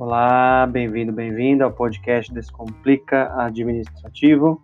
[0.00, 4.62] Olá, bem-vindo, bem-vinda ao podcast Descomplica Administrativo.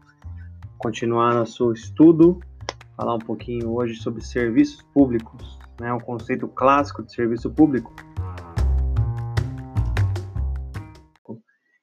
[0.79, 2.41] Continuar nosso estudo,
[2.97, 7.95] falar um pouquinho hoje sobre serviços públicos, né, o conceito clássico de serviço público.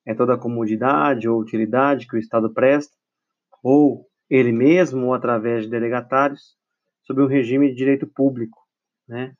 [0.03, 2.97] É toda a comodidade ou utilidade que o Estado presta,
[3.61, 6.57] ou ele mesmo ou através de delegatários,
[7.03, 8.57] sob um regime de direito público,
[9.07, 9.35] né?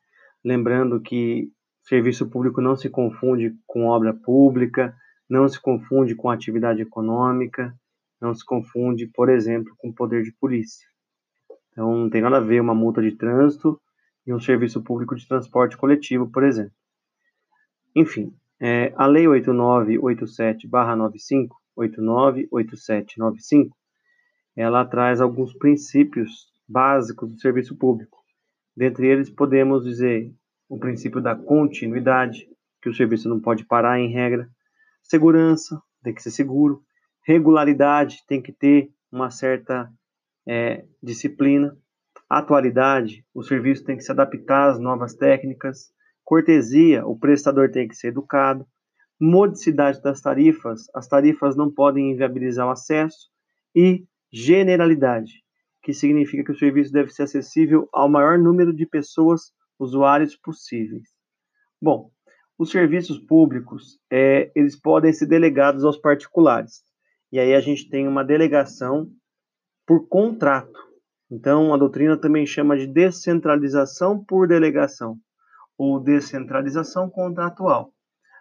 [0.46, 1.52] Lembrando que
[1.84, 4.96] Serviço público não se confunde com obra pública,
[5.30, 7.76] não se confunde com atividade econômica,
[8.22, 10.88] não se confunde, por exemplo, com poder de polícia.
[11.72, 13.78] Então, não tem nada a ver uma multa de trânsito
[14.26, 16.72] e um serviço público de transporte coletivo, por exemplo.
[17.96, 23.76] Enfim, é, a Lei 8987-95, 898795,
[24.56, 28.20] ela traz alguns princípios básicos do serviço público.
[28.76, 30.34] Dentre eles, podemos dizer
[30.74, 32.50] o princípio da continuidade,
[32.82, 34.50] que o serviço não pode parar em regra,
[35.04, 36.82] segurança, tem que ser seguro,
[37.28, 39.88] regularidade, tem que ter uma certa
[40.48, 41.78] é, disciplina,
[42.28, 45.92] atualidade, o serviço tem que se adaptar às novas técnicas,
[46.24, 48.66] cortesia, o prestador tem que ser educado,
[49.22, 53.30] modicidade das tarifas, as tarifas não podem inviabilizar o acesso,
[53.76, 55.44] e generalidade,
[55.84, 61.10] que significa que o serviço deve ser acessível ao maior número de pessoas usuários possíveis.
[61.82, 62.12] Bom,
[62.58, 66.82] os serviços públicos, é, eles podem ser delegados aos particulares.
[67.32, 69.10] E aí a gente tem uma delegação
[69.86, 70.80] por contrato.
[71.30, 75.18] Então, a doutrina também chama de descentralização por delegação,
[75.78, 77.92] ou descentralização contratual.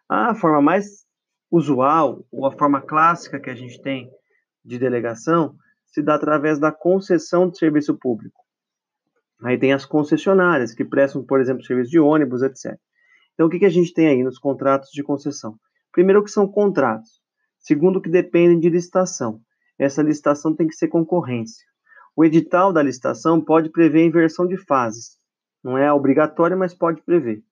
[0.08, 1.06] A forma mais
[1.50, 4.10] usual, ou a forma clássica que a gente tem
[4.64, 8.42] de delegação, se dá através da concessão de serviço público.
[9.44, 12.78] Aí tem as concessionárias, que prestam, por exemplo, serviço de ônibus, etc.
[13.34, 15.56] Então, o que, que a gente tem aí nos contratos de concessão?
[15.90, 17.20] Primeiro, que são contratos.
[17.58, 19.41] Segundo, que dependem de licitação.
[19.78, 21.64] Essa licitação tem que ser concorrência.
[22.14, 25.16] O edital da licitação pode prever inversão de fases.
[25.62, 27.42] Não é obrigatório, mas pode prever.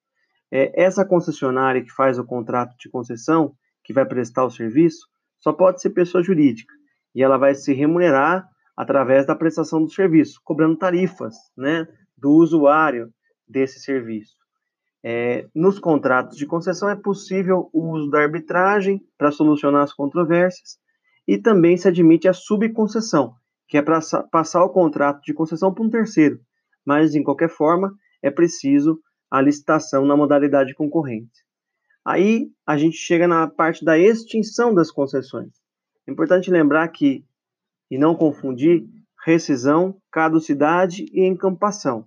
[0.50, 5.06] É, essa concessionária que faz o contrato de concessão, que vai prestar o serviço,
[5.38, 6.74] só pode ser pessoa jurídica.
[7.14, 8.46] E ela vai se remunerar
[8.80, 11.86] através da prestação do serviço, cobrando tarifas né,
[12.16, 13.12] do usuário
[13.46, 14.34] desse serviço.
[15.04, 20.78] É, nos contratos de concessão é possível o uso da arbitragem para solucionar as controvérsias
[21.28, 23.34] e também se admite a subconcessão,
[23.68, 24.00] que é para
[24.32, 26.40] passar o contrato de concessão para um terceiro,
[26.82, 28.98] mas, em qualquer forma, é preciso
[29.30, 31.44] a licitação na modalidade concorrente.
[32.02, 35.52] Aí a gente chega na parte da extinção das concessões.
[36.08, 37.22] É importante lembrar que
[37.90, 38.84] e não confundir
[39.24, 42.06] rescisão, caducidade e encampação.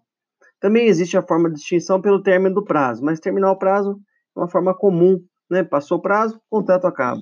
[0.60, 4.00] Também existe a forma de extinção pelo término do prazo, mas terminar o prazo
[4.36, 5.64] é uma forma comum, né?
[5.64, 7.22] Passou o prazo, o contrato acaba.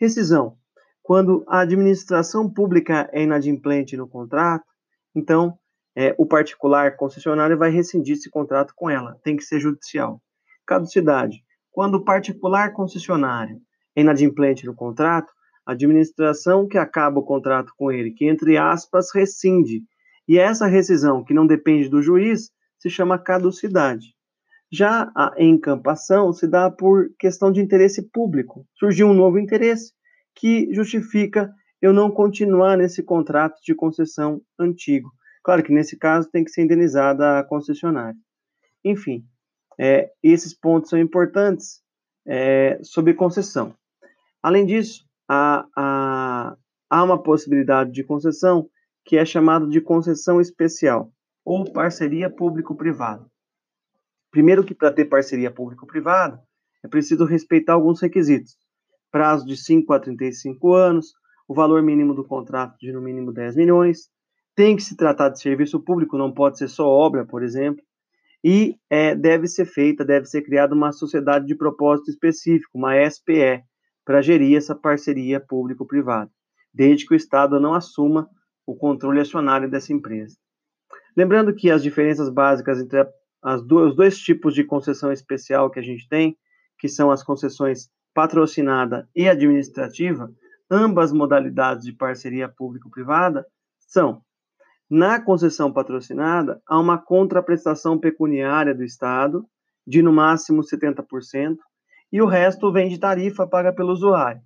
[0.00, 0.56] Rescisão,
[1.02, 4.64] quando a administração pública é inadimplente no contrato,
[5.14, 5.56] então
[5.96, 10.20] é, o particular concessionário vai rescindir esse contrato com ela, tem que ser judicial.
[10.66, 13.60] Caducidade, quando o particular concessionário
[13.94, 15.32] é inadimplente no contrato,
[15.66, 19.82] administração que acaba o contrato com ele, que entre aspas rescinde.
[20.28, 24.14] E essa rescisão, que não depende do juiz, se chama caducidade.
[24.70, 28.66] Já a encampação se dá por questão de interesse público.
[28.74, 29.92] Surgiu um novo interesse
[30.34, 35.10] que justifica eu não continuar nesse contrato de concessão antigo.
[35.44, 38.18] Claro que nesse caso tem que ser indenizada a concessionária.
[38.84, 39.24] Enfim,
[39.78, 41.82] é, esses pontos são importantes
[42.26, 43.74] é, sobre concessão.
[44.42, 46.56] Além disso, há, há,
[46.90, 48.68] há uma possibilidade de concessão
[49.04, 51.10] que é chamada de concessão especial
[51.44, 53.26] ou parceria público-privada.
[54.30, 56.40] Primeiro que para ter parceria público-privada
[56.84, 58.56] é preciso respeitar alguns requisitos.
[59.10, 61.12] Prazo de 5 a 35 anos,
[61.48, 64.08] o valor mínimo do contrato de no mínimo 10 milhões,
[64.54, 67.82] tem que se tratar de serviço público, não pode ser só obra, por exemplo,
[68.44, 73.62] e é, deve ser feita, deve ser criada uma sociedade de propósito específico, uma SPE,
[74.04, 76.30] para gerir essa parceria público-privada,
[76.72, 78.28] desde que o Estado não assuma
[78.66, 80.36] o controle acionário dessa empresa.
[81.16, 83.06] Lembrando que as diferenças básicas entre
[83.42, 86.36] as duas, os dois tipos de concessão especial que a gente tem,
[86.78, 90.32] que são as concessões patrocinada e administrativa,
[90.70, 93.46] ambas modalidades de parceria público-privada,
[93.78, 94.22] são
[94.88, 99.46] na concessão patrocinada, há uma contraprestação pecuniária do Estado,
[99.86, 101.56] de no máximo 70%,
[102.12, 104.42] e o resto vem de tarifa paga pelo usuário.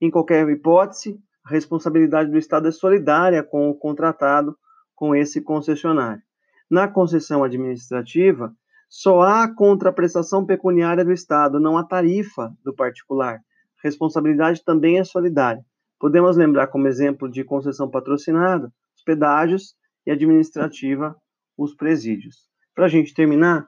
[0.00, 4.56] Em qualquer hipótese, a responsabilidade do Estado é solidária com o contratado
[4.94, 6.22] com esse concessionário.
[6.70, 8.52] Na concessão administrativa,
[8.88, 13.40] Só há contraprestação pecuniária do Estado, não há tarifa do particular.
[13.82, 15.62] Responsabilidade também é solidária.
[15.98, 19.74] Podemos lembrar como exemplo de concessão patrocinada, os pedágios
[20.06, 21.16] e administrativa,
[21.58, 22.48] os presídios.
[22.74, 23.66] Para a gente terminar,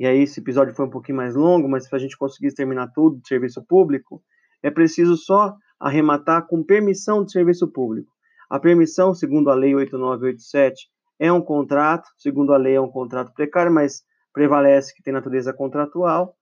[0.00, 2.88] e aí esse episódio foi um pouquinho mais longo, mas para a gente conseguir terminar
[2.88, 4.22] tudo de serviço público,
[4.62, 8.10] é preciso só arrematar com permissão de serviço público.
[8.48, 10.88] A permissão, segundo a Lei 8987,
[11.18, 14.02] é um contrato, segundo a lei é um contrato precário, mas
[14.32, 16.34] prevalece que tem natureza contratual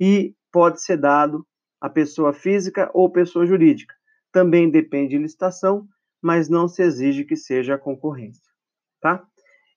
[0.00, 1.46] e pode ser dado
[1.78, 3.94] a pessoa física ou pessoa jurídica.
[4.32, 5.86] Também depende de licitação,
[6.22, 8.50] mas não se exige que seja concorrência,
[8.98, 9.22] tá?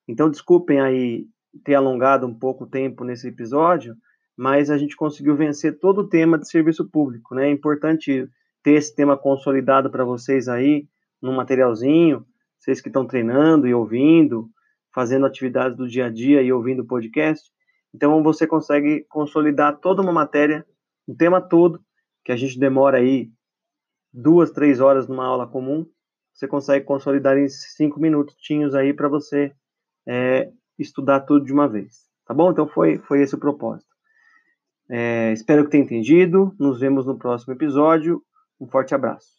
[0.07, 1.27] Então, desculpem aí
[1.63, 3.95] ter alongado um pouco o tempo nesse episódio,
[4.35, 7.47] mas a gente conseguiu vencer todo o tema de serviço público, né?
[7.47, 8.29] É importante
[8.63, 10.87] ter esse tema consolidado para vocês aí,
[11.21, 12.25] num materialzinho,
[12.59, 14.49] vocês que estão treinando e ouvindo,
[14.93, 17.49] fazendo atividades do dia a dia e ouvindo podcast.
[17.93, 20.65] Então, você consegue consolidar toda uma matéria,
[21.07, 21.81] um tema todo,
[22.23, 23.31] que a gente demora aí
[24.13, 25.85] duas, três horas numa aula comum,
[26.37, 29.51] você consegue consolidar em cinco minutinhos aí para você
[30.07, 32.07] é, estudar tudo de uma vez.
[32.25, 32.51] Tá bom?
[32.51, 33.87] Então, foi, foi esse o propósito.
[34.89, 36.55] É, espero que tenha entendido.
[36.59, 38.21] Nos vemos no próximo episódio.
[38.59, 39.36] Um forte abraço.